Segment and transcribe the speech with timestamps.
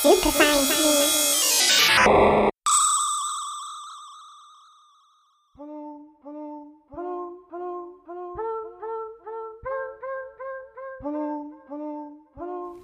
[0.00, 0.70] Super Science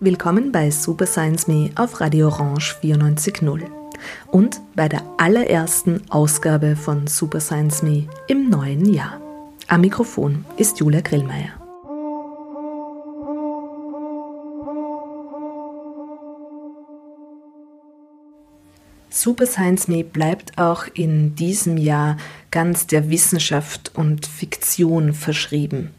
[0.00, 3.62] Willkommen bei Super Science Me auf Radio Orange 94.0
[4.32, 9.20] und bei der allerersten Ausgabe von Super Science Me im neuen Jahr.
[9.68, 11.63] Am Mikrofon ist Julia Grillmeier.
[19.16, 22.16] Super Science Me bleibt auch in diesem Jahr
[22.50, 25.90] ganz der Wissenschaft und Fiktion verschrieben,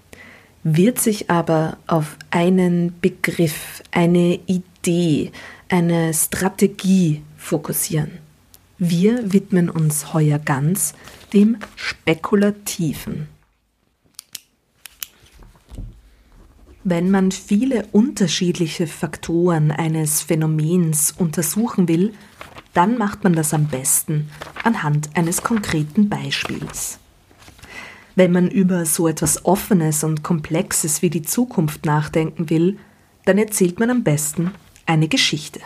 [0.63, 5.31] wird sich aber auf einen Begriff, eine Idee,
[5.69, 8.11] eine Strategie fokussieren.
[8.79, 10.93] Wir widmen uns heuer ganz
[11.31, 13.29] dem Spekulativen.
[16.83, 22.13] Wenn man viele unterschiedliche Faktoren eines Phänomens untersuchen will,
[22.75, 24.29] dann macht man das am besten
[24.63, 26.99] anhand eines konkreten Beispiels.
[28.15, 32.77] Wenn man über so etwas Offenes und Komplexes wie die Zukunft nachdenken will,
[33.25, 34.51] dann erzählt man am besten
[34.85, 35.59] eine Geschichte.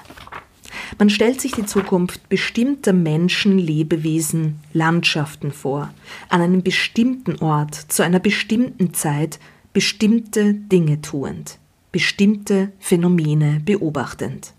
[0.98, 5.94] Man stellt sich die Zukunft bestimmter Menschen, Lebewesen, Landschaften vor,
[6.30, 9.40] an einem bestimmten Ort, zu einer bestimmten Zeit,
[9.74, 11.60] bestimmte Dinge tuend,
[11.92, 14.54] bestimmte Phänomene beobachtend.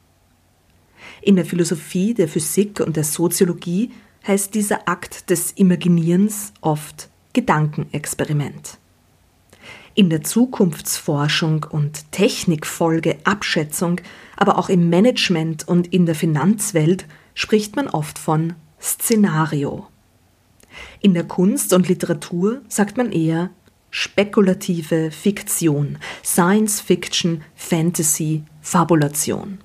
[1.22, 3.90] In der Philosophie, der Physik und der Soziologie
[4.26, 8.78] heißt dieser Akt des Imaginierens oft Gedankenexperiment.
[9.94, 14.00] In der Zukunftsforschung und Technikfolge Abschätzung,
[14.36, 19.86] aber auch im Management und in der Finanzwelt spricht man oft von Szenario.
[21.00, 23.50] In der Kunst und Literatur sagt man eher
[23.90, 29.58] spekulative Fiktion, Science Fiction, Fantasy, Fabulation.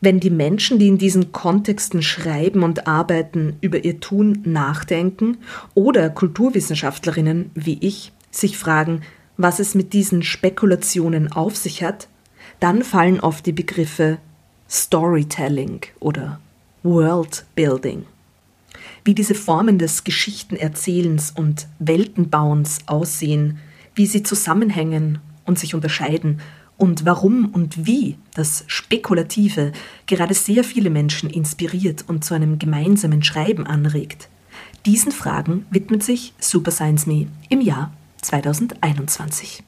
[0.00, 5.38] Wenn die Menschen, die in diesen Kontexten schreiben und arbeiten, über ihr Tun nachdenken
[5.74, 9.02] oder Kulturwissenschaftlerinnen wie ich sich fragen,
[9.36, 12.08] was es mit diesen Spekulationen auf sich hat,
[12.60, 14.18] dann fallen oft die Begriffe
[14.68, 16.40] Storytelling oder
[16.82, 18.04] Worldbuilding.
[19.04, 23.58] Wie diese Formen des Geschichtenerzählens und Weltenbauens aussehen,
[23.94, 26.40] wie sie zusammenhängen und sich unterscheiden
[26.78, 29.72] und warum und wie das Spekulative
[30.06, 34.28] gerade sehr viele Menschen inspiriert und zu einem gemeinsamen Schreiben anregt.
[34.86, 39.62] Diesen Fragen widmet sich Super Science Me im Jahr 2021.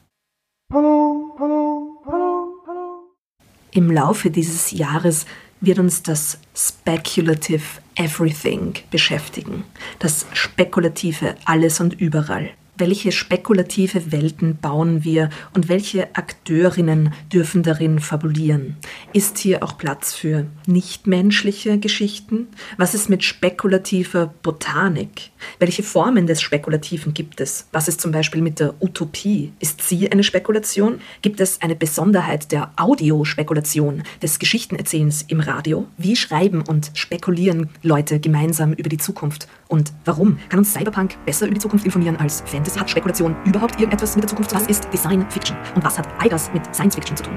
[3.72, 5.27] Im Laufe dieses Jahres
[5.60, 7.62] wird uns das Speculative
[7.97, 9.65] Everything beschäftigen,
[9.98, 18.00] das spekulative Alles und Überall welche spekulative Welten bauen wir und welche Akteurinnen dürfen darin
[18.00, 18.76] fabulieren?
[19.12, 22.48] Ist hier auch Platz für nichtmenschliche Geschichten?
[22.78, 25.30] Was ist mit spekulativer Botanik?
[25.58, 27.68] Welche Formen des Spekulativen gibt es?
[27.70, 29.52] Was ist zum Beispiel mit der Utopie?
[29.60, 31.00] Ist sie eine Spekulation?
[31.22, 35.86] Gibt es eine Besonderheit der Audiospekulation, des Geschichtenerzählens im Radio?
[35.98, 39.48] Wie schreiben und spekulieren Leute gemeinsam über die Zukunft?
[39.68, 40.38] Und warum?
[40.48, 42.69] Kann uns Cyberpunk besser über die Zukunft informieren als Fantasy?
[42.70, 44.64] Es hat Spekulation überhaupt irgendetwas mit der Zukunft zu tun?
[44.64, 45.56] Was ist Design Fiction?
[45.75, 47.36] Und was hat all das mit Science Fiction zu tun?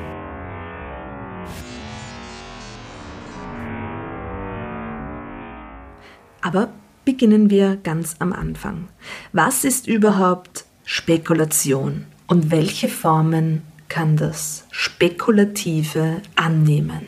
[6.41, 6.69] Aber
[7.05, 8.89] beginnen wir ganz am Anfang.
[9.31, 17.07] Was ist überhaupt Spekulation und welche Formen kann das Spekulative annehmen?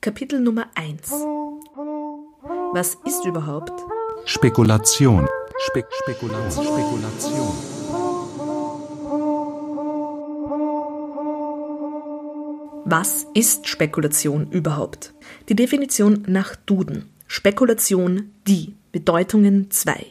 [0.00, 1.10] Kapitel Nummer 1.
[2.72, 3.72] Was ist überhaupt
[4.26, 5.26] Spekulation?
[5.62, 6.64] Spek Spekulation.
[6.64, 7.52] Spekulation.
[12.86, 15.12] Was ist Spekulation überhaupt?
[15.50, 17.10] Die Definition nach Duden.
[17.26, 20.06] Spekulation die Bedeutungen 2.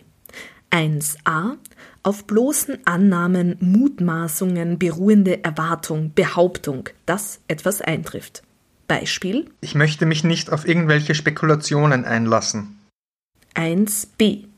[0.69, 1.57] 1a
[2.03, 8.43] auf bloßen Annahmen, Mutmaßungen beruhende Erwartung, Behauptung, dass etwas eintrifft.
[8.87, 12.79] Beispiel Ich möchte mich nicht auf irgendwelche Spekulationen einlassen.
[13.55, 14.48] 1b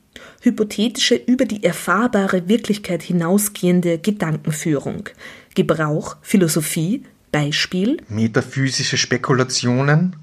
[0.42, 5.08] hypothetische über die erfahrbare Wirklichkeit hinausgehende Gedankenführung,
[5.54, 10.16] Gebrauch, Philosophie, Beispiel Metaphysische Spekulationen.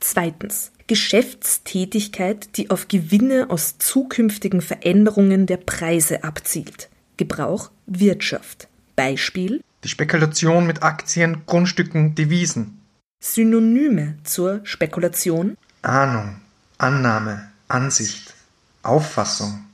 [0.00, 0.72] Zweitens.
[0.88, 6.88] Geschäftstätigkeit, die auf Gewinne aus zukünftigen Veränderungen der Preise abzielt.
[7.16, 8.68] Gebrauch Wirtschaft.
[8.94, 12.80] Beispiel Die Spekulation mit Aktien, Grundstücken, Devisen.
[13.20, 15.56] Synonyme zur Spekulation.
[15.82, 16.36] Ahnung,
[16.78, 18.25] Annahme, Ansicht,
[18.88, 19.64] Auffassung.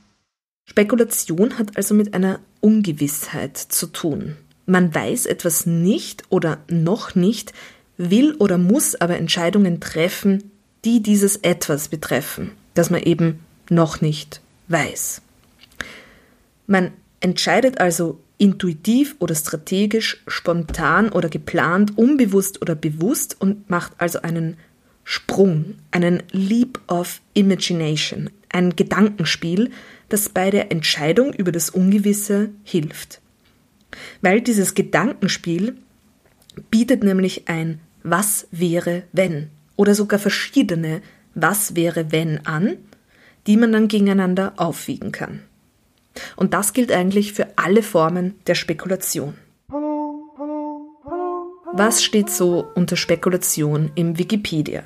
[0.65, 4.37] Spekulation hat also mit einer Ungewissheit zu tun.
[4.65, 7.53] Man weiß etwas nicht oder noch nicht,
[7.97, 10.51] will oder muss aber Entscheidungen treffen,
[10.85, 13.39] die dieses etwas betreffen, das man eben
[13.69, 15.21] noch nicht weiß.
[16.67, 24.21] Man entscheidet also intuitiv oder strategisch, spontan oder geplant, unbewusst oder bewusst und macht also
[24.21, 24.57] einen
[25.03, 29.71] Sprung, einen Leap of Imagination, ein Gedankenspiel,
[30.09, 33.21] das bei der Entscheidung über das Ungewisse hilft.
[34.21, 35.75] Weil dieses Gedankenspiel
[36.71, 41.01] bietet nämlich ein Was wäre wenn oder sogar verschiedene
[41.35, 42.77] Was wäre wenn an,
[43.47, 45.41] die man dann gegeneinander aufwiegen kann.
[46.35, 49.33] Und das gilt eigentlich für alle Formen der Spekulation.
[51.75, 54.83] Was steht so unter Spekulation im Wikipedia?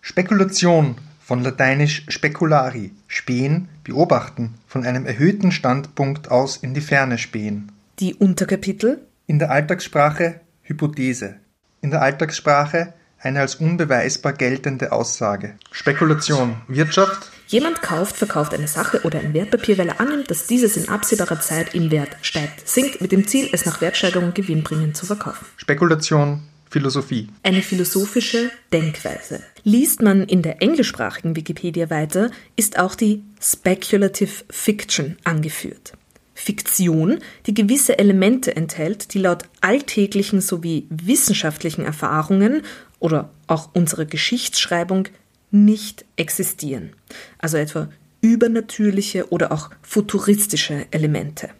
[0.00, 0.94] Spekulation
[1.28, 7.70] von lateinisch speculari, spähen, beobachten, von einem erhöhten Standpunkt aus in die Ferne spähen.
[7.98, 9.02] Die Unterkapitel?
[9.26, 11.34] In der Alltagssprache Hypothese.
[11.82, 15.56] In der Alltagssprache eine als unbeweisbar geltende Aussage.
[15.70, 17.30] Spekulation, Wirtschaft.
[17.48, 21.42] Jemand kauft, verkauft eine Sache oder ein Wertpapier, weil er annimmt, dass dieses in absehbarer
[21.42, 25.44] Zeit im Wert steigt, sinkt, mit dem Ziel, es nach Wertsteigerung gewinnbringend zu verkaufen.
[25.58, 27.28] Spekulation, Philosophie.
[27.42, 29.42] Eine philosophische Denkweise.
[29.64, 35.92] Liest man in der englischsprachigen Wikipedia weiter, ist auch die Speculative Fiction angeführt.
[36.34, 42.62] Fiktion, die gewisse Elemente enthält, die laut alltäglichen sowie wissenschaftlichen Erfahrungen
[43.00, 45.08] oder auch unserer Geschichtsschreibung
[45.50, 46.90] nicht existieren.
[47.38, 47.88] Also etwa
[48.20, 51.50] übernatürliche oder auch futuristische Elemente.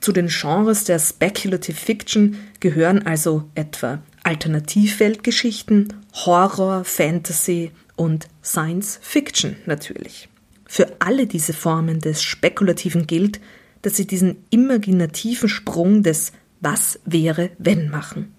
[0.00, 9.56] Zu den Genres der Speculative Fiction gehören also etwa Alternativweltgeschichten, Horror, Fantasy und Science Fiction
[9.66, 10.28] natürlich.
[10.66, 13.40] Für alle diese Formen des Spekulativen gilt,
[13.82, 18.32] dass sie diesen imaginativen Sprung des Was wäre, wenn machen.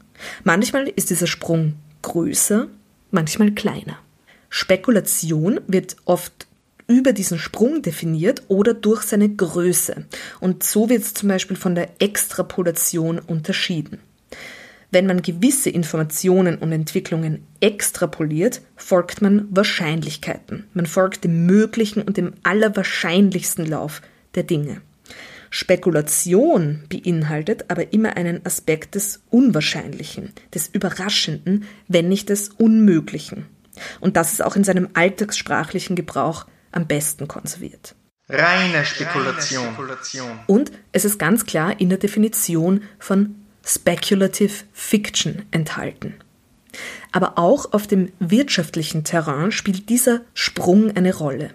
[0.43, 2.67] Manchmal ist dieser Sprung größer,
[3.11, 3.97] manchmal kleiner.
[4.49, 6.47] Spekulation wird oft
[6.87, 10.05] über diesen Sprung definiert oder durch seine Größe.
[10.39, 13.99] Und so wird es zum Beispiel von der Extrapolation unterschieden.
[14.93, 20.67] Wenn man gewisse Informationen und Entwicklungen extrapoliert, folgt man Wahrscheinlichkeiten.
[20.75, 24.03] Man folgt dem möglichen und dem allerwahrscheinlichsten Lauf
[24.35, 24.81] der Dinge.
[25.49, 33.47] Spekulation beinhaltet aber immer einen Aspekt des Unwahrscheinlichen, des Überraschenden, wenn nicht des Unmöglichen.
[33.99, 37.95] Und das ist auch in seinem alltagssprachlichen Gebrauch am besten konserviert.
[38.29, 39.75] Reine Spekulation.
[40.45, 46.15] Und es ist ganz klar in der Definition von Speculative Fiction enthalten.
[47.11, 51.51] Aber auch auf dem wirtschaftlichen Terrain spielt dieser Sprung eine Rolle.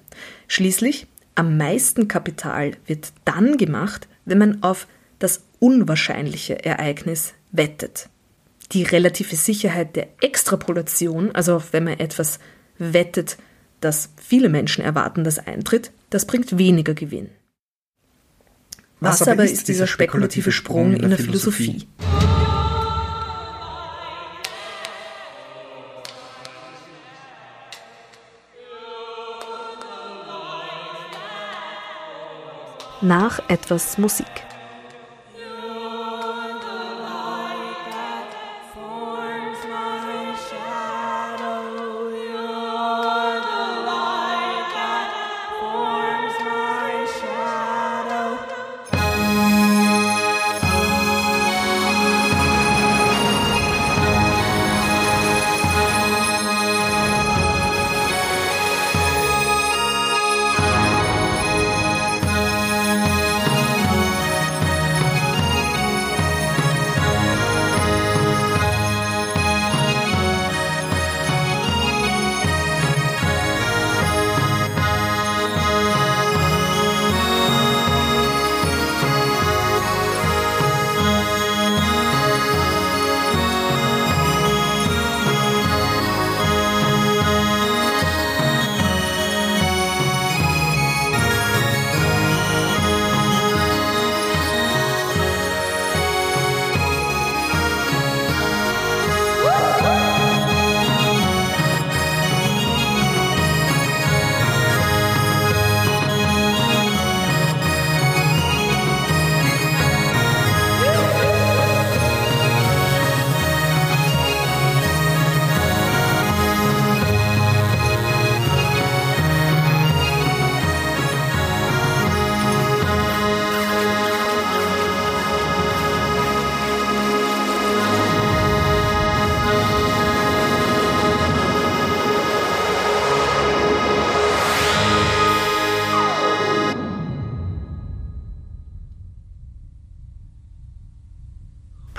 [0.47, 4.87] Schließlich, am meisten Kapital wird dann gemacht, wenn man auf
[5.19, 8.09] das unwahrscheinliche Ereignis wettet.
[8.73, 12.39] Die relative Sicherheit der Extrapolation, also wenn man etwas
[12.79, 13.39] wettet,
[13.81, 17.31] das viele Menschen erwarten, das eintritt, das bringt weniger Gewinn.
[19.01, 21.87] Was, Was aber ist, ist dieser spekulative Sprung in der Philosophie?
[33.01, 34.27] Nach etwas Musik.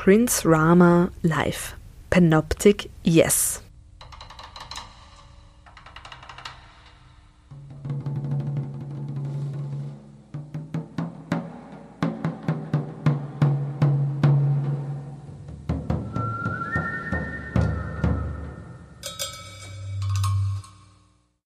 [0.09, 1.75] Prince Rama Live.
[2.09, 3.61] Panoptic Yes.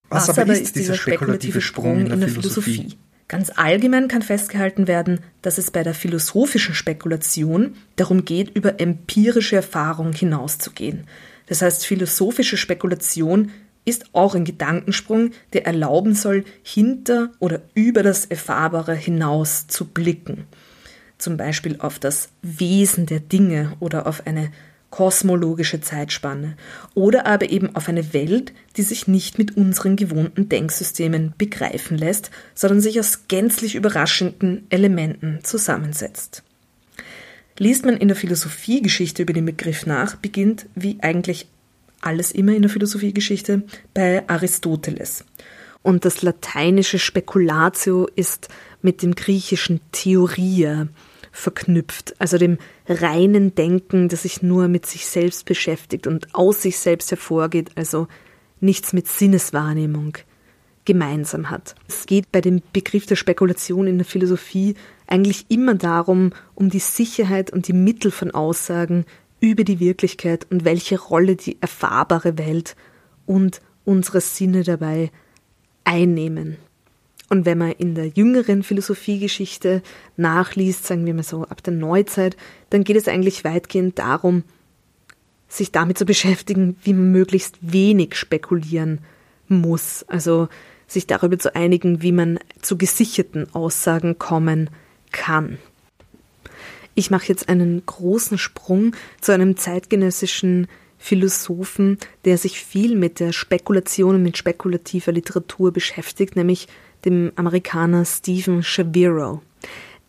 [0.08, 2.98] Was, aber ist dieser spekulative Sprung in der Philosophie?
[3.33, 9.55] Ganz allgemein kann festgehalten werden, dass es bei der philosophischen Spekulation darum geht, über empirische
[9.55, 11.07] Erfahrung hinauszugehen.
[11.47, 13.49] Das heißt, philosophische Spekulation
[13.85, 20.45] ist auch ein Gedankensprung, der erlauben soll, hinter oder über das Erfahrbare hinaus zu blicken.
[21.17, 24.51] Zum Beispiel auf das Wesen der Dinge oder auf eine
[24.93, 26.55] kosmologische Zeitspanne
[26.93, 32.29] oder aber eben auf eine Welt, die sich nicht mit unseren gewohnten Denksystemen begreifen lässt,
[32.53, 36.43] sondern sich aus gänzlich überraschenden Elementen zusammensetzt.
[37.57, 41.47] Liest man in der Philosophiegeschichte über den Begriff nach, beginnt, wie eigentlich
[42.01, 43.63] alles immer in der Philosophiegeschichte,
[43.95, 45.25] bei Aristoteles.
[45.81, 48.47] Und das lateinische Speculatio ist
[48.83, 50.88] mit dem griechischen Theoria
[51.33, 56.77] verknüpft, also dem reinen Denken, das sich nur mit sich selbst beschäftigt und aus sich
[56.77, 58.07] selbst hervorgeht, also
[58.61, 60.17] nichts mit Sinneswahrnehmung
[60.85, 61.75] gemeinsam hat.
[61.87, 64.75] Es geht bei dem Begriff der Spekulation in der Philosophie
[65.07, 69.05] eigentlich immer darum, um die Sicherheit und die Mittel von Aussagen
[69.39, 72.75] über die Wirklichkeit und welche Rolle die erfahrbare Welt
[73.25, 75.11] und unsere Sinne dabei
[75.83, 76.57] einnehmen.
[77.29, 79.81] Und wenn man in der jüngeren Philosophiegeschichte
[80.17, 82.37] nachliest, sagen wir mal so ab der Neuzeit,
[82.69, 84.43] dann geht es eigentlich weitgehend darum,
[85.47, 88.99] sich damit zu beschäftigen, wie man möglichst wenig spekulieren
[89.47, 90.03] muss.
[90.07, 90.47] Also
[90.87, 94.69] sich darüber zu einigen, wie man zu gesicherten Aussagen kommen
[95.11, 95.57] kann.
[96.95, 100.67] Ich mache jetzt einen großen Sprung zu einem zeitgenössischen
[100.99, 106.67] Philosophen, der sich viel mit der Spekulation und mit spekulativer Literatur beschäftigt, nämlich
[107.05, 109.41] dem Amerikaner Stephen Shaviro.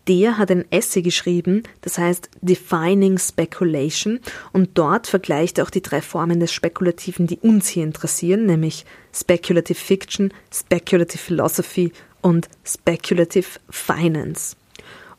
[0.07, 4.19] Der hat ein Essay geschrieben, das heißt Defining Speculation,
[4.53, 8.85] und dort vergleicht er auch die drei Formen des Spekulativen, die uns hier interessieren, nämlich
[9.11, 14.55] Speculative Fiction, Speculative Philosophy und Speculative Finance.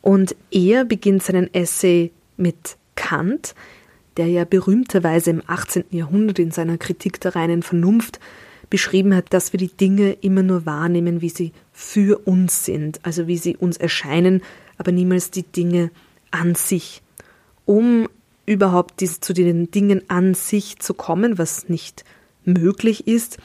[0.02, 3.56] Und er beginnt seinen Essay mit Kant,
[4.16, 5.84] der ja berühmterweise im 18.
[5.90, 8.20] Jahrhundert in seiner Kritik der reinen Vernunft
[8.70, 13.26] beschrieben hat, dass wir die Dinge immer nur wahrnehmen, wie sie für uns sind, also
[13.26, 14.42] wie sie uns erscheinen,
[14.78, 15.90] aber niemals die Dinge
[16.30, 17.02] an sich.
[17.64, 18.08] Um
[18.46, 22.04] überhaupt zu den Dingen an sich zu kommen, was nicht
[22.44, 23.38] möglich ist,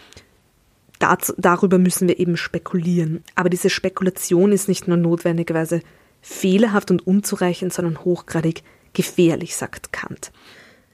[1.00, 3.24] dazu, darüber müssen wir eben spekulieren.
[3.36, 5.82] Aber diese Spekulation ist nicht nur notwendigerweise
[6.22, 8.64] fehlerhaft und unzureichend, sondern hochgradig
[8.94, 10.32] gefährlich, sagt Kant.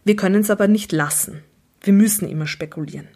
[0.06, 1.44] Wir können es aber nicht lassen.
[1.82, 3.10] Wir müssen immer spekulieren.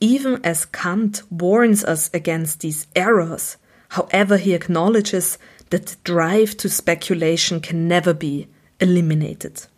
[0.00, 3.56] Even as Kant warns us against these errors,
[3.90, 5.38] however, he acknowledges
[5.70, 8.48] that the drive to speculation can never be
[8.78, 9.68] eliminated.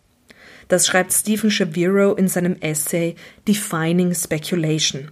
[0.67, 3.15] Das schreibt Stephen Shaviro in seinem Essay
[3.47, 5.09] Defining Speculation.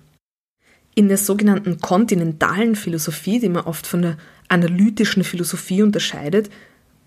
[0.93, 4.17] In der sogenannten kontinentalen Philosophie, die man oft von der
[4.49, 6.49] analytischen Philosophie unterscheidet,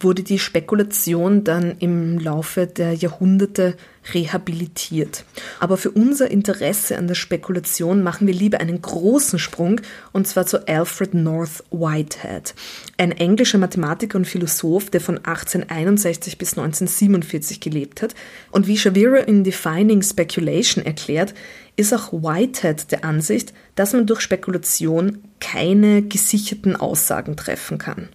[0.00, 3.76] wurde die Spekulation dann im Laufe der Jahrhunderte
[4.14, 5.24] rehabilitiert.
[5.58, 9.80] Aber für unser Interesse an der Spekulation machen wir lieber einen großen Sprung,
[10.12, 12.54] und zwar zu Alfred North Whitehead,
[12.96, 18.14] ein englischer Mathematiker und Philosoph, der von 1861 bis 1947 gelebt hat.
[18.50, 21.34] Und wie Shavira in Defining Speculation erklärt,
[21.76, 28.08] ist auch Whitehead der Ansicht, dass man durch Spekulation keine gesicherten Aussagen treffen kann.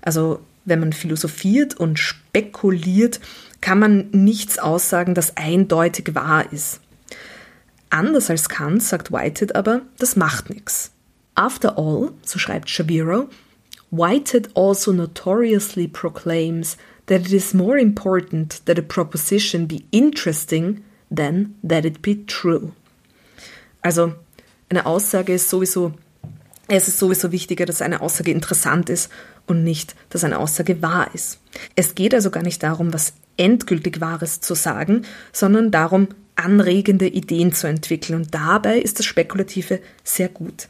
[0.00, 3.20] Also wenn man philosophiert und spekuliert,
[3.60, 6.80] kann man nichts aussagen, das eindeutig wahr ist.
[7.90, 10.90] Anders als Kant sagt Whitehead aber, das macht nichts.
[11.34, 13.28] After all, so schreibt Shabiro,
[13.90, 21.54] Whitehead also notoriously proclaims that it is more important that a proposition be interesting than
[21.62, 22.72] that it be true.
[23.80, 24.14] Also,
[24.68, 25.94] eine Aussage ist sowieso,
[26.68, 29.10] es ist sowieso wichtiger, dass eine Aussage interessant ist
[29.46, 31.40] und nicht, dass eine Aussage wahr ist.
[31.74, 37.52] Es geht also gar nicht darum, was endgültig Wahres zu sagen, sondern darum, anregende Ideen
[37.52, 38.16] zu entwickeln.
[38.16, 40.68] Und dabei ist das Spekulative sehr gut.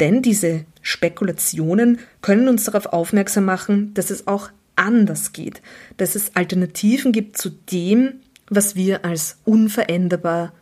[0.00, 5.60] Denn diese Spekulationen können uns darauf aufmerksam machen, dass es auch anders geht,
[5.96, 10.52] dass es Alternativen gibt zu dem, was wir als unveränderbar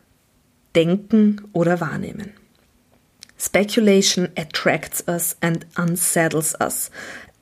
[0.74, 2.32] denken oder wahrnehmen.
[3.38, 6.90] Speculation attracts us and unsettles us,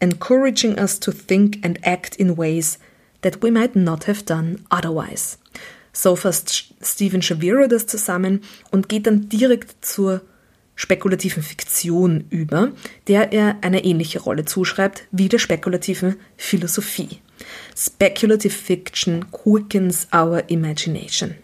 [0.01, 2.79] encouraging us to think and act in ways
[3.23, 5.39] that we might not have done otherwise.
[5.93, 10.23] So fasst Stephen Shaviro das zusammen und geht dann direkt zur
[10.75, 12.73] spekulativen Fiktion über,
[13.07, 17.21] der er eine ähnliche Rolle zuschreibt wie der spekulativen Philosophie.
[17.77, 21.37] Speculative fiction quickens our imagination.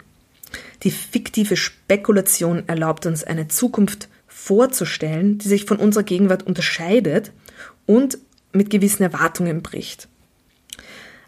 [0.83, 4.09] Die fiktive Spekulation erlaubt uns eine Zukunft
[4.43, 7.31] vorzustellen, die sich von unserer Gegenwart unterscheidet
[7.85, 8.17] und
[8.53, 10.07] mit gewissen Erwartungen bricht.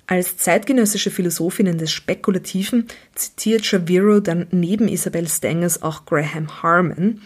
[0.07, 7.21] Als zeitgenössische Philosophinnen des Spekulativen zitiert Shaviro dann neben Isabel Stengers auch Graham Harman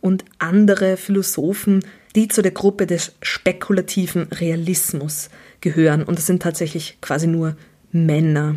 [0.00, 1.84] und andere Philosophen,
[2.14, 5.28] die zu der Gruppe des spekulativen Realismus
[5.60, 6.04] gehören.
[6.04, 7.56] Und das sind tatsächlich quasi nur
[7.90, 8.56] Männer.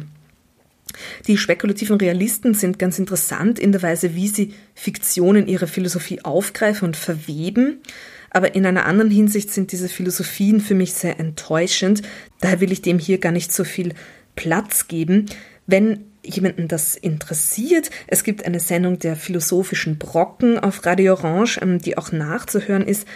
[1.28, 6.24] Die spekulativen Realisten sind ganz interessant in der Weise, wie sie Fiktion in ihrer Philosophie
[6.24, 7.82] aufgreifen und verweben.
[8.30, 12.02] Aber in einer anderen Hinsicht sind diese Philosophien für mich sehr enttäuschend.
[12.42, 13.94] Daher will ich dem hier gar nicht so viel
[14.36, 15.28] Platz geben.
[15.68, 21.80] Wenn jemanden das interessiert, es gibt eine Sendung der philosophischen Brocken auf Radio Orange, ähm,
[21.80, 23.08] die auch nachzuhören ist.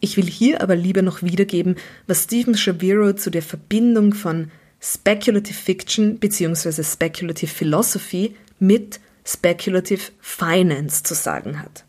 [0.00, 1.76] Ich will hier aber lieber noch wiedergeben,
[2.06, 4.50] was Stephen Shaviro zu der Verbindung von
[4.84, 6.82] Speculative Fiction bzw.
[6.82, 11.84] Speculative Philosophy mit Speculative Finance zu sagen hat.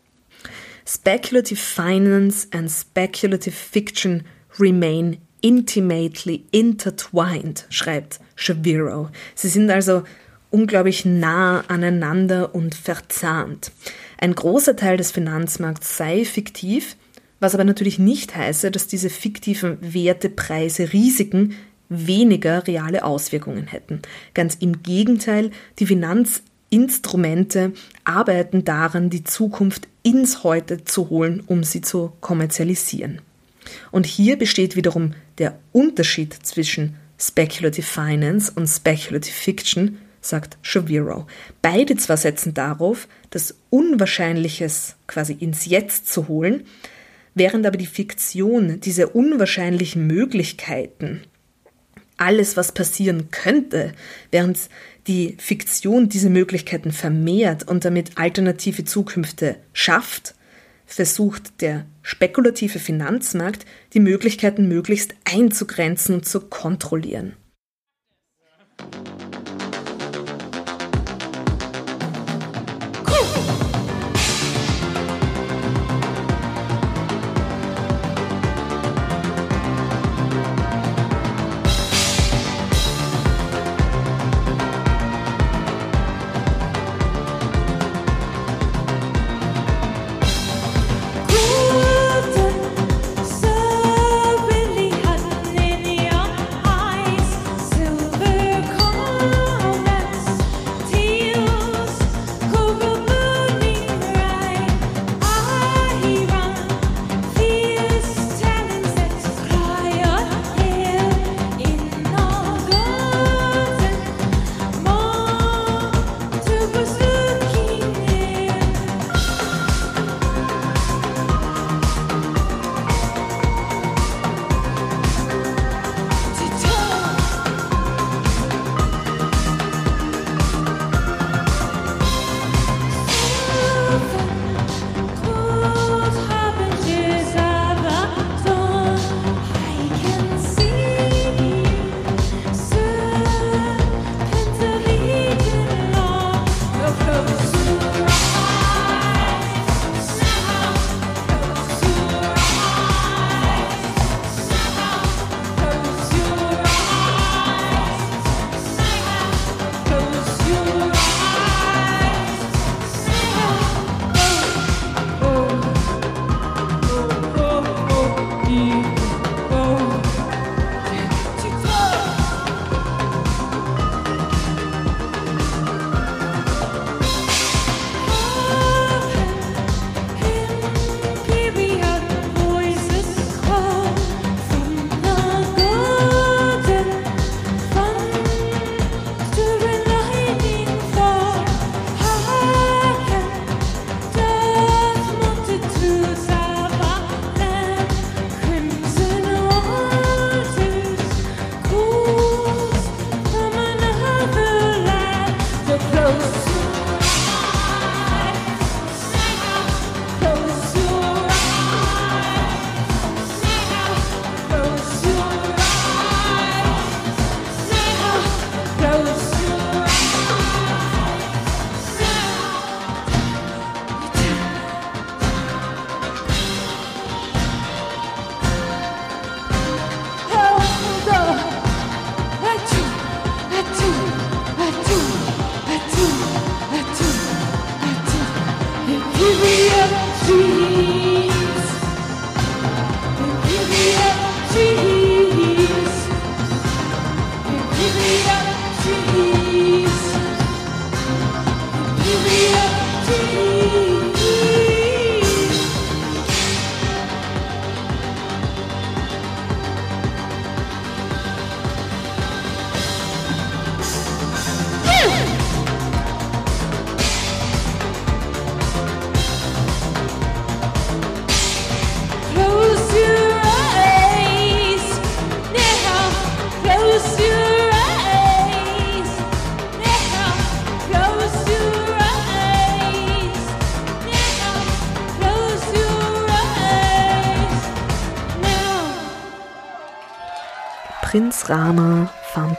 [0.86, 4.22] Speculative Finance and Speculative Fiction
[4.60, 9.10] remain intimately intertwined, schreibt Shaviro.
[9.34, 10.04] Sie sind also
[10.50, 13.72] unglaublich nah aneinander und verzahnt.
[14.18, 16.96] Ein großer Teil des Finanzmarkts sei fiktiv,
[17.40, 21.56] was aber natürlich nicht heiße, dass diese fiktiven Werte, Preise, Risiken
[22.06, 24.02] weniger reale Auswirkungen hätten.
[24.34, 27.72] Ganz im Gegenteil, die Finanzinstrumente
[28.04, 33.20] arbeiten daran, die Zukunft ins Heute zu holen, um sie zu kommerzialisieren.
[33.90, 41.26] Und hier besteht wiederum der Unterschied zwischen Speculative Finance und Speculative Fiction, sagt Shaviro.
[41.62, 46.64] Beide zwar setzen darauf, das Unwahrscheinliches quasi ins Jetzt zu holen,
[47.34, 51.22] während aber die Fiktion diese unwahrscheinlichen Möglichkeiten
[52.24, 53.92] alles, was passieren könnte,
[54.30, 54.58] während
[55.06, 60.34] die Fiktion diese Möglichkeiten vermehrt und damit alternative Zukünfte schafft,
[60.86, 67.34] versucht der spekulative Finanzmarkt, die Möglichkeiten möglichst einzugrenzen und zu kontrollieren.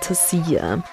[0.05, 0.83] Fantasia.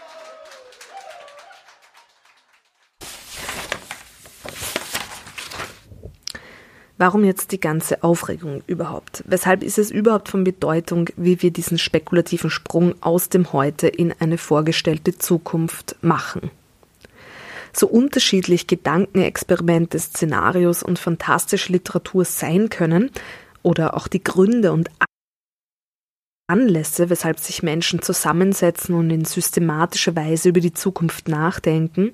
[6.96, 9.22] Warum jetzt die ganze Aufregung überhaupt?
[9.26, 14.14] Weshalb ist es überhaupt von Bedeutung, wie wir diesen spekulativen Sprung aus dem Heute in
[14.18, 16.50] eine vorgestellte Zukunft machen?
[17.74, 23.10] So unterschiedlich Gedankenexperimente, Szenarios und fantastische Literatur sein können
[23.62, 24.88] oder auch die Gründe und
[26.52, 32.12] Anlässe, weshalb sich Menschen zusammensetzen und in systematischer Weise über die Zukunft nachdenken.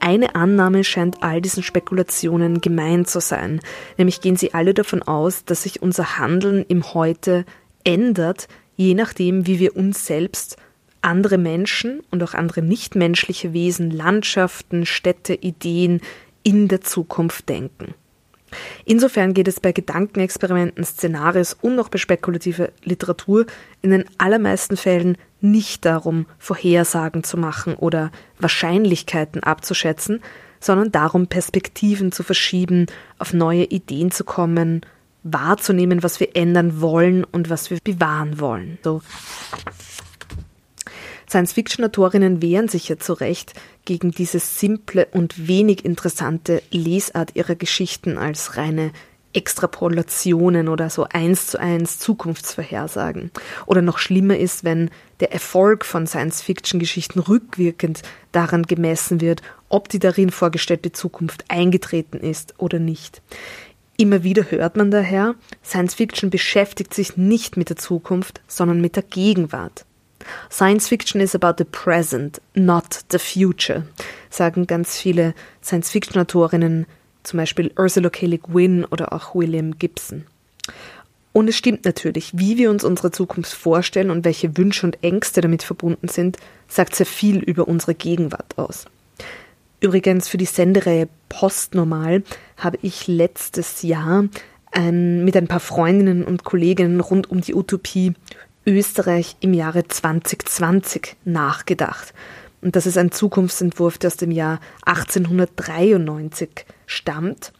[0.00, 3.60] Eine Annahme scheint all diesen Spekulationen gemein zu sein,
[3.96, 7.44] nämlich gehen sie alle davon aus, dass sich unser Handeln im Heute
[7.84, 10.56] ändert, je nachdem, wie wir uns selbst,
[11.00, 16.00] andere Menschen und auch andere nichtmenschliche Wesen, Landschaften, Städte, Ideen
[16.42, 17.94] in der Zukunft denken.
[18.84, 23.46] Insofern geht es bei Gedankenexperimenten, Szenarios und auch bei spekulativer Literatur
[23.82, 30.20] in den allermeisten Fällen nicht darum, Vorhersagen zu machen oder Wahrscheinlichkeiten abzuschätzen,
[30.60, 32.86] sondern darum, Perspektiven zu verschieben,
[33.18, 34.82] auf neue Ideen zu kommen,
[35.22, 38.78] wahrzunehmen, was wir ändern wollen und was wir bewahren wollen.
[38.82, 39.02] So.
[41.30, 48.18] Science-Fiction-Autorinnen wehren sich ja zu Recht gegen diese simple und wenig interessante Lesart ihrer Geschichten
[48.18, 48.90] als reine
[49.32, 53.30] Extrapolationen oder so eins zu eins Zukunftsvorhersagen.
[53.66, 54.90] Oder noch schlimmer ist, wenn
[55.20, 62.54] der Erfolg von Science-Fiction-Geschichten rückwirkend daran gemessen wird, ob die darin vorgestellte Zukunft eingetreten ist
[62.58, 63.22] oder nicht.
[63.96, 69.04] Immer wieder hört man daher, Science-Fiction beschäftigt sich nicht mit der Zukunft, sondern mit der
[69.04, 69.84] Gegenwart.
[70.50, 73.84] Science Fiction is about the present, not the future,
[74.30, 76.86] sagen ganz viele Science-Fiction-Autorinnen,
[77.22, 78.26] zum Beispiel Ursula K.
[78.26, 80.26] Le Guin oder auch William Gibson.
[81.32, 85.40] Und es stimmt natürlich, wie wir uns unsere Zukunft vorstellen und welche Wünsche und Ängste
[85.40, 88.86] damit verbunden sind, sagt sehr viel über unsere Gegenwart aus.
[89.80, 92.22] Übrigens für die Sendereihe Postnormal
[92.56, 94.24] habe ich letztes Jahr
[94.72, 98.14] ein, mit ein paar Freundinnen und Kolleginnen rund um die Utopie
[98.70, 102.14] Österreich im Jahre 2020 nachgedacht.
[102.62, 107.52] Und das ist ein Zukunftsentwurf, der aus dem Jahr 1893 stammt.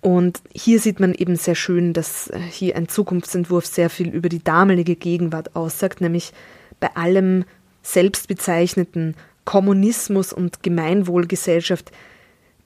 [0.00, 4.28] Und hier sieht man eben sehr schön, dass äh, hier ein Zukunftsentwurf sehr viel über
[4.28, 6.32] die damalige Gegenwart aussagt, nämlich
[6.78, 7.44] bei allem
[7.82, 11.92] selbstbezeichneten Kommunismus und Gemeinwohlgesellschaft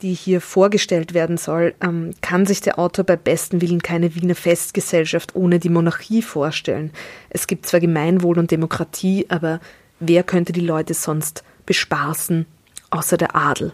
[0.03, 4.35] die hier vorgestellt werden soll, ähm, kann sich der Autor bei besten Willen keine Wiener
[4.35, 6.91] Festgesellschaft ohne die Monarchie vorstellen.
[7.29, 9.61] Es gibt zwar Gemeinwohl und Demokratie, aber
[9.99, 12.47] wer könnte die Leute sonst bespaßen,
[12.91, 13.73] außer der Adel?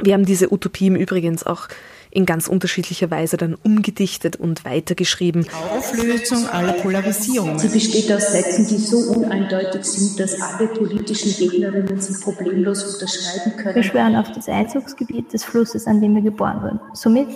[0.00, 1.68] Wir haben diese Utopie im Übrigen auch
[2.10, 5.46] in ganz unterschiedlicher Weise dann umgedichtet und weitergeschrieben.
[5.70, 7.58] Auflösung aller Polarisierung.
[7.58, 13.56] Sie besteht aus Sätzen, die so uneindeutig sind, dass alle politischen Gegnerinnen sie problemlos unterschreiben
[13.56, 13.74] können.
[13.74, 16.80] Wir schwören auf das Einzugsgebiet des Flusses, an dem wir geboren wurden.
[16.94, 17.28] Somit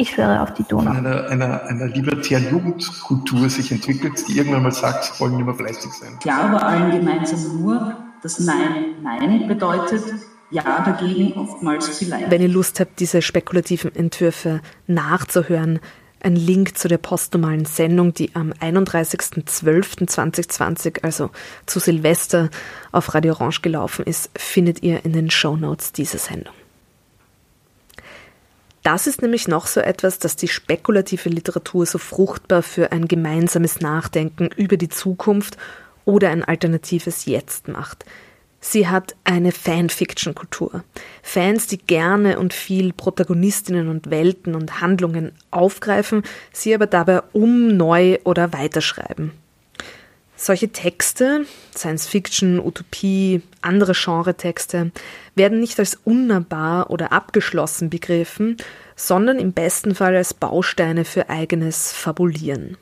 [0.00, 0.92] ich schwöre auf die Donau.
[0.92, 5.54] Einer, einer, einer libertären Jugendkultur sich entwickelt, die irgendwann mal sagt, wir wollen nicht mehr
[5.54, 6.18] fleißig sein.
[6.20, 10.02] Klar aber allen gemeinsam nur, dass Nein Nein bedeutet,
[10.50, 12.30] ja dagegen oftmals vielleicht.
[12.30, 15.80] Wenn ihr Lust habt, diese spekulativen Entwürfe nachzuhören,
[16.22, 21.30] ein Link zu der postnormalen Sendung, die am 31.12.2020, also
[21.66, 22.50] zu Silvester,
[22.92, 26.52] auf Radio Orange gelaufen ist, findet ihr in den Show Notes dieser Sendung.
[28.82, 33.80] Das ist nämlich noch so etwas, das die spekulative Literatur so fruchtbar für ein gemeinsames
[33.80, 35.58] Nachdenken über die Zukunft
[36.06, 38.06] oder ein alternatives Jetzt macht.
[38.60, 40.84] Sie hat eine Fanfiction-Kultur.
[41.22, 47.74] Fans, die gerne und viel Protagonistinnen und Welten und Handlungen aufgreifen, sie aber dabei um,
[47.76, 49.32] neu oder weiterschreiben.
[50.36, 51.44] Solche Texte,
[51.76, 54.90] Science Fiction, Utopie, andere Genre-Texte,
[55.34, 58.56] werden nicht als unnahbar oder abgeschlossen begriffen,
[58.96, 62.78] sondern im besten Fall als Bausteine für eigenes Fabulieren.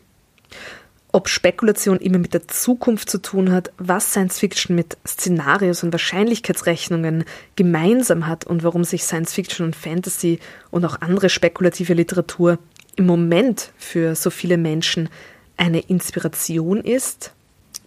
[1.19, 5.93] Ob Spekulation immer mit der Zukunft zu tun hat, was Science Fiction mit Szenarios und
[5.93, 7.25] Wahrscheinlichkeitsrechnungen
[7.57, 10.39] gemeinsam hat und warum sich Science Fiction und Fantasy
[10.71, 12.61] und auch andere spekulative Literatur
[12.95, 15.09] im Moment für so viele Menschen
[15.57, 17.33] eine Inspiration ist,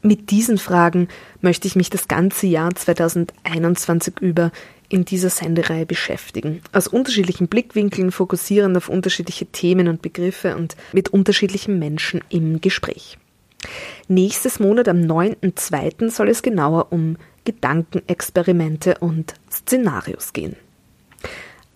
[0.02, 1.08] mit diesen Fragen
[1.40, 4.52] möchte ich mich das ganze Jahr 2021 über
[4.90, 6.62] in dieser Sendereihe beschäftigen.
[6.74, 13.18] Aus unterschiedlichen Blickwinkeln fokussierend auf unterschiedliche Themen und Begriffe und mit unterschiedlichen Menschen im Gespräch.
[14.08, 16.10] Nächstes Monat am 9.2.
[16.10, 20.56] soll es genauer um Gedankenexperimente und Szenarios gehen.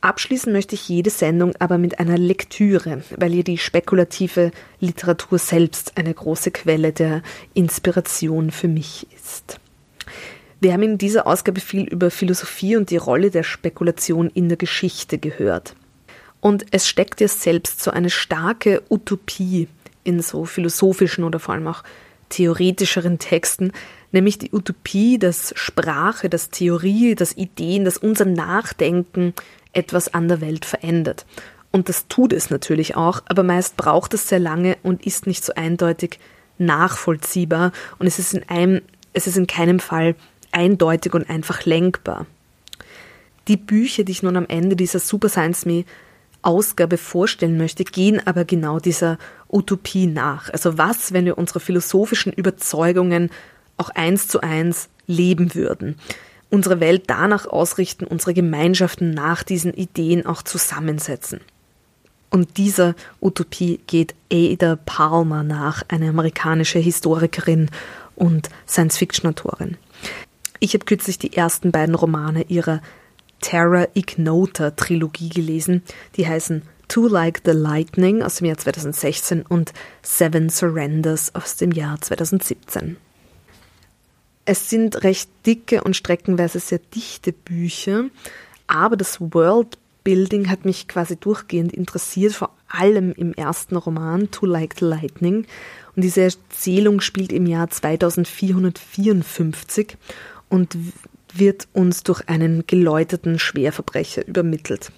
[0.02, 5.98] Abschließen möchte ich jede Sendung aber mit einer Lektüre, weil ihr die spekulative Literatur selbst
[5.98, 7.24] eine große Quelle der
[7.56, 9.60] Inspiration für mich ist.
[10.62, 14.58] Wir haben in dieser Ausgabe viel über Philosophie und die Rolle der Spekulation in der
[14.58, 15.76] Geschichte gehört.
[16.40, 19.68] Und es steckt ja selbst so eine starke Utopie
[20.06, 21.84] in so philosophischen oder vor allem auch
[22.30, 23.72] theoretischeren Texten,
[24.12, 29.34] nämlich die Utopie, dass Sprache, dass Theorie, dass Ideen, dass unser Nachdenken
[29.74, 31.26] etwas an der Welt verändert.
[31.72, 35.44] Und das tut es natürlich auch, aber meist braucht es sehr lange und ist nicht
[35.44, 36.20] so eindeutig
[36.58, 40.16] nachvollziehbar und es ist in einem, es ist in keinem Fall
[40.54, 42.26] eindeutig und einfach lenkbar.
[43.50, 45.84] Die Bücher, die ich nun am Ende dieser Super Science Me
[46.42, 49.18] Ausgabe vorstellen möchte, gehen aber genau dieser
[49.56, 50.52] Utopie nach.
[50.52, 53.30] Also was, wenn wir unsere philosophischen Überzeugungen
[53.78, 55.96] auch eins zu eins leben würden?
[56.50, 61.42] unsere Welt danach ausrichten, unsere Gemeinschaften nach diesen Ideen auch zusammensetzen.
[62.30, 67.70] Und dieser Utopie geht Ada Palmer nach, eine amerikanische Historikerin
[68.16, 69.78] und Science-Fiction-Autorin.
[70.60, 72.82] Ich habe kürzlich die ersten beiden Romane ihrer
[73.42, 75.84] Terra Ignota Trilogie gelesen.
[76.16, 81.72] Die heißen Too Like the Lightning aus dem Jahr 2016 und Seven Surrenders aus dem
[81.72, 82.98] Jahr 2017.
[84.46, 88.06] Es sind recht dicke und streckenweise sehr dichte Bücher,
[88.68, 94.76] aber das Worldbuilding hat mich quasi durchgehend interessiert, vor allem im ersten Roman, To Like
[94.80, 95.48] the Lightning.
[95.96, 99.98] Und diese Erzählung spielt im Jahr 2454
[100.50, 100.78] und
[101.38, 104.92] wird uns durch einen geläuteten Schwerverbrecher übermittelt.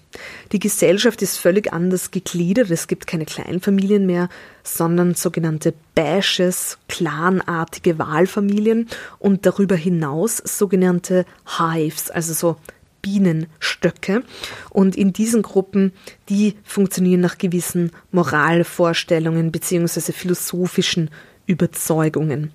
[0.52, 4.30] Die Gesellschaft ist völlig anders gegliedert, es gibt keine Kleinfamilien mehr,
[4.63, 8.88] sondern sogenannte Bashes, clanartige Wahlfamilien
[9.19, 11.26] und darüber hinaus sogenannte
[11.58, 12.58] Hives, also so
[13.02, 14.23] Bienenstöcke.
[14.69, 15.93] Und in diesen Gruppen,
[16.30, 21.10] die funktionieren nach gewissen Moralvorstellungen beziehungsweise philosophischen
[21.45, 22.52] Überzeugungen.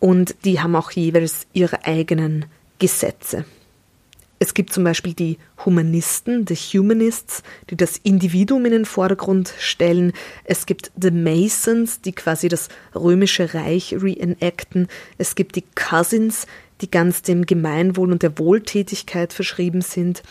[0.00, 2.46] Und die haben auch jeweils ihre eigenen
[2.82, 3.44] Gesetze.
[4.40, 10.12] Es gibt zum Beispiel die Humanisten, die Humanists, die das Individuum in den Vordergrund stellen.
[10.42, 14.88] Es gibt The Masons, die quasi das römische Reich reenacten.
[15.16, 16.48] Es gibt die Cousins,
[16.80, 20.24] die ganz dem Gemeinwohl und der Wohltätigkeit verschrieben sind.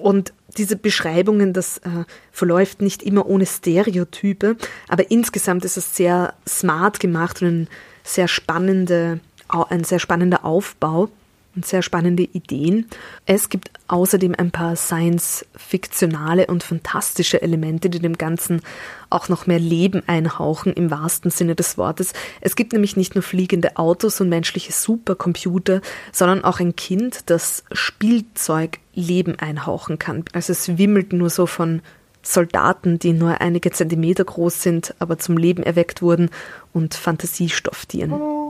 [0.00, 6.34] Und diese Beschreibungen, das äh, verläuft nicht immer ohne Stereotype, aber insgesamt ist es sehr
[6.48, 7.68] smart gemacht und ein
[8.04, 9.18] sehr, spannende,
[9.48, 11.08] ein sehr spannender Aufbau
[11.54, 12.86] und sehr spannende Ideen.
[13.26, 18.62] Es gibt außerdem ein paar science-fiktionale und fantastische Elemente, die dem Ganzen
[19.10, 22.12] auch noch mehr Leben einhauchen im wahrsten Sinne des Wortes.
[22.40, 27.64] Es gibt nämlich nicht nur fliegende Autos und menschliche Supercomputer, sondern auch ein Kind, das
[27.72, 30.24] Spielzeug Leben einhauchen kann.
[30.32, 31.82] Also es wimmelt nur so von
[32.22, 36.30] Soldaten, die nur einige Zentimeter groß sind, aber zum Leben erweckt wurden
[36.72, 38.41] und Fantasiestofftieren.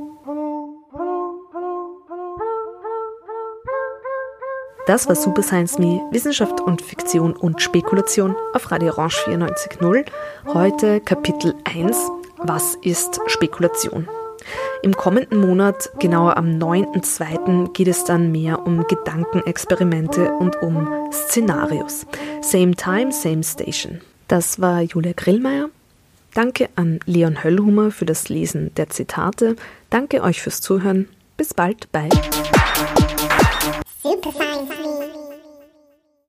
[4.87, 10.07] Das war Super Science Me, Wissenschaft und Fiktion und Spekulation auf Radio Orange 94.0.
[10.53, 11.97] Heute Kapitel 1,
[12.39, 14.09] was ist Spekulation?
[14.83, 22.05] Im kommenden Monat, genauer am 9.2., geht es dann mehr um Gedankenexperimente und um Szenarios.
[22.41, 24.01] Same time, same station.
[24.27, 25.69] Das war Julia Grillmeier.
[26.35, 29.55] Danke an Leon Höllhummer für das Lesen der Zitate.
[29.91, 31.09] Danke euch fürs Zuhören.
[31.37, 32.09] Bis bald bei
[34.03, 35.22] Super Science Me.